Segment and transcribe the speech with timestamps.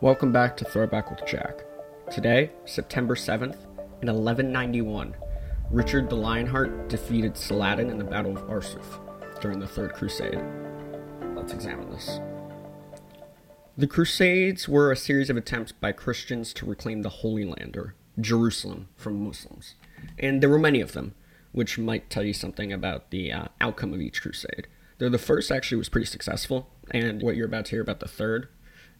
[0.00, 1.64] Welcome back to Throwback with Jack.
[2.10, 3.62] Today, September 7th,
[4.02, 5.14] in 1191,
[5.70, 9.00] Richard the Lionheart defeated Saladin in the Battle of Arsuf
[9.40, 10.42] during the Third Crusade.
[11.36, 12.18] Let's examine this.
[13.78, 17.94] The Crusades were a series of attempts by Christians to reclaim the Holy Land, or
[18.20, 19.76] Jerusalem, from Muslims.
[20.18, 21.14] And there were many of them,
[21.52, 24.66] which might tell you something about the uh, outcome of each crusade.
[24.98, 28.08] Though the first actually was pretty successful, and what you're about to hear about the
[28.08, 28.48] third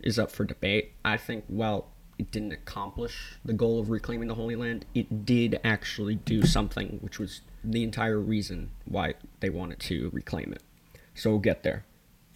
[0.04, 0.92] is up for debate.
[1.04, 5.58] I think while it didn't accomplish the goal of reclaiming the Holy Land, it did
[5.64, 10.62] actually do something, which was the entire reason why they wanted to reclaim it.
[11.14, 11.84] So we'll get there.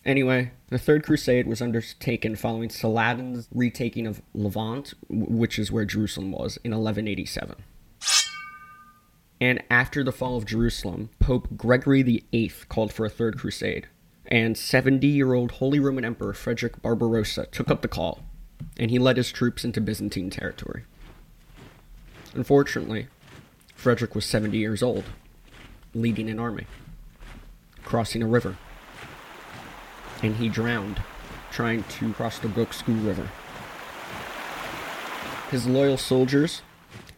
[0.04, 6.32] Anyway, the Third Crusade was undertaken following Saladin's retaking of Levant, which is where Jerusalem
[6.32, 7.56] was, in 1187.
[9.40, 13.86] And after the fall of Jerusalem, Pope Gregory VIII called for a Third Crusade,
[14.28, 18.22] and 70 year old Holy Roman Emperor Frederick Barbarossa took up the call,
[18.78, 20.84] and he led his troops into Byzantine territory.
[22.34, 23.08] Unfortunately,
[23.74, 25.04] Frederick was 70 years old,
[25.94, 26.66] leading an army,
[27.84, 28.58] crossing a river,
[30.22, 31.02] and he drowned
[31.50, 33.30] trying to cross the Gokskü River.
[35.50, 36.60] His loyal soldiers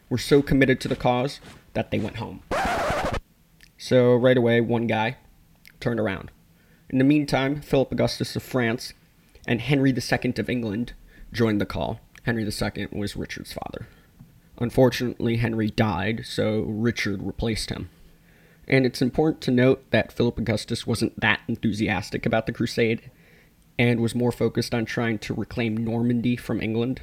[0.09, 1.41] were so committed to the cause
[1.75, 2.45] that they went home.
[3.77, 5.17] So, right away, one guy
[5.81, 6.31] turned around
[6.91, 8.95] in the meantime, Philip Augustus of France
[9.47, 10.93] and Henry II of England
[11.33, 12.01] joined the call.
[12.25, 13.87] Henry II was Richard's father.
[14.59, 17.89] Unfortunately, Henry died, so Richard replaced him.
[18.67, 23.11] And it's important to note that Philip Augustus wasn't that enthusiastic about the crusade
[23.79, 27.03] and was more focused on trying to reclaim Normandy from England.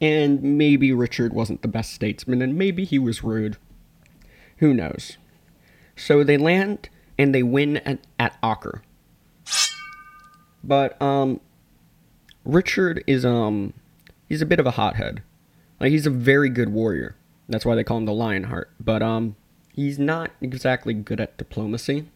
[0.00, 3.56] And maybe Richard wasn't the best statesman, and maybe he was rude.
[4.58, 5.16] Who knows?
[5.96, 6.88] So they land
[7.18, 8.82] and they win at, at Acre.
[10.62, 11.40] But um,
[12.44, 13.74] Richard is um,
[14.28, 15.22] he's a bit of a hothead.
[15.80, 17.16] Like he's a very good warrior.
[17.48, 18.70] That's why they call him the Lionheart.
[18.80, 19.36] But um,
[19.72, 22.08] he's not exactly good at diplomacy,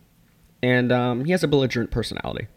[0.63, 2.49] and um, he has a belligerent personality.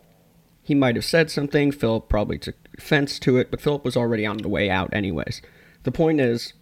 [0.62, 1.72] He might have said something.
[1.72, 5.42] Philip probably took offense to it, but Philip was already on the way out, anyways.
[5.84, 6.54] The point is,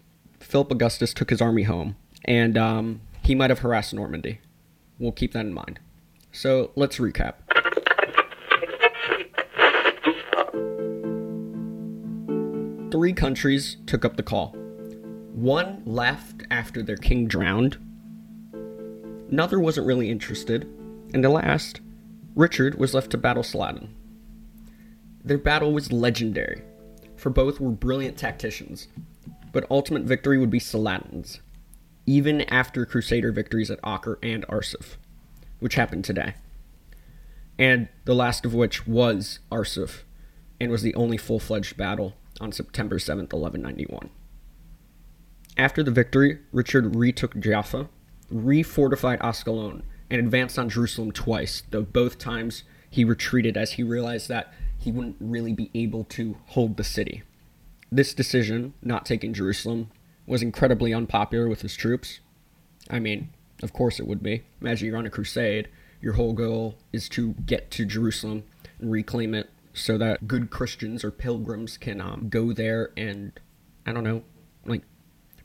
[0.41, 1.95] Philip Augustus took his army home,
[2.25, 4.41] and um, he might have harassed Normandy.
[5.03, 5.81] We'll keep that in mind.
[6.31, 7.33] So let's recap.
[12.89, 14.55] Three countries took up the call.
[15.33, 17.77] One left after their king drowned.
[19.29, 20.63] Another wasn't really interested.
[21.13, 21.81] And the last,
[22.33, 23.93] Richard, was left to battle Saladin.
[25.21, 26.61] Their battle was legendary,
[27.17, 28.87] for both were brilliant tacticians,
[29.51, 31.41] but ultimate victory would be Saladin's
[32.05, 34.97] even after Crusader victories at Acre and Arsuf,
[35.59, 36.35] which happened today.
[37.57, 40.03] And the last of which was Arsuf,
[40.59, 44.09] and was the only full fledged battle on September 7th, 1191.
[45.55, 47.89] After the victory, Richard retook Jaffa,
[48.33, 54.29] refortified Ascalon, and advanced on Jerusalem twice, though both times he retreated as he realized
[54.29, 57.23] that he wouldn't really be able to hold the city.
[57.91, 59.91] This decision, not taking Jerusalem,
[60.25, 62.19] was incredibly unpopular with his troops.
[62.89, 63.29] I mean,
[63.61, 64.43] of course it would be.
[64.61, 65.69] Imagine you're on a crusade,
[66.01, 68.43] your whole goal is to get to Jerusalem
[68.79, 73.31] and reclaim it so that good Christians or pilgrims can um, go there and,
[73.85, 74.23] I don't know,
[74.65, 74.83] like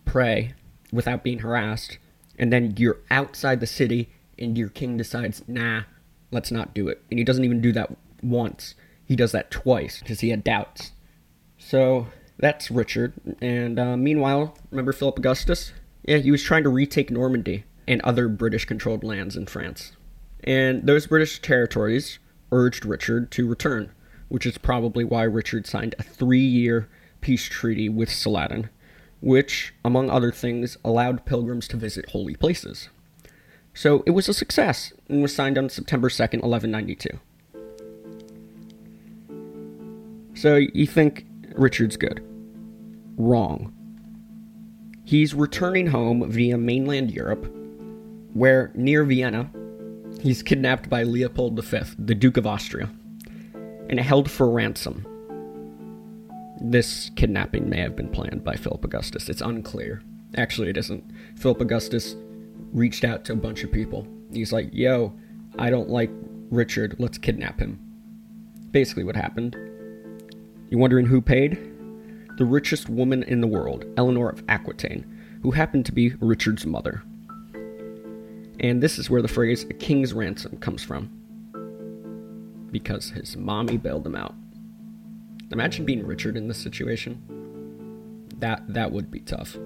[0.05, 0.55] pray
[0.93, 1.99] without being harassed.
[2.39, 5.83] And then you're outside the city and your king decides, nah,
[6.31, 7.03] let's not do it.
[7.11, 8.75] And he doesn't even do that once,
[9.05, 10.93] he does that twice because he had doubts.
[11.57, 13.15] So that's Richard.
[13.41, 15.73] And uh, meanwhile, remember Philip Augustus?
[16.05, 19.93] Yeah, he was trying to retake Normandy and other British controlled lands in France.
[20.45, 22.19] And those British territories
[22.53, 23.91] urged Richard to return,
[24.29, 26.89] which is probably why Richard signed a three year
[27.21, 28.71] peace treaty with Saladin,
[29.21, 32.89] which, among other things, allowed pilgrims to visit holy places.
[33.75, 37.19] So it was a success and was signed on September 2nd, 1192.
[40.35, 41.27] So you think
[41.59, 42.25] Richard's good?
[43.19, 43.73] wrong.
[45.05, 47.53] He's returning home via mainland Europe,
[48.33, 49.51] where, near Vienna,
[50.21, 52.91] he's kidnapped by Leopold V, the Duke of Austria,
[53.89, 55.05] and held for ransom.
[56.61, 59.29] This kidnapping may have been planned by Philip Augustus.
[59.29, 60.03] It's unclear.
[60.37, 61.05] Actually, it isn't.
[61.37, 62.17] Philip Augustus
[62.73, 64.07] reached out to a bunch of people.
[64.33, 65.15] He's like, yo,
[65.59, 66.11] I don't like
[66.51, 67.79] Richard, let's kidnap him.
[68.71, 69.57] Basically, what happened.
[70.71, 71.69] You wondering who paid?
[72.39, 75.05] the richest woman in the world, Eleanor of Aquitaine,
[75.43, 77.03] who happened to be Richard's mother.
[78.61, 81.11] And this is where the phrase a king's ransom comes from.
[82.71, 84.37] Because his mommy bailed him out.
[85.51, 88.27] Imagine being Richard in this situation.
[88.39, 89.57] That that would be tough.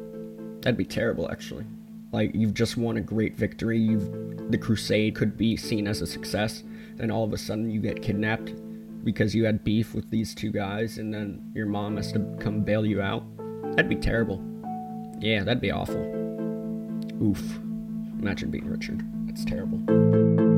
[0.61, 1.67] That'd be terrible, actually.
[2.11, 3.79] Like you've just won a great victory.
[3.79, 6.63] You've the crusade could be seen as a success.
[6.97, 8.55] Then all of a sudden you get kidnapped
[9.05, 12.63] because you had beef with these two guys, and then your mom has to come
[12.63, 13.25] bail you out.
[13.77, 14.43] That'd be terrible.
[15.21, 16.01] Yeah, that'd be awful.
[17.23, 17.59] Oof.
[18.21, 19.03] Imagine being Richard.
[19.27, 20.52] That's terrible.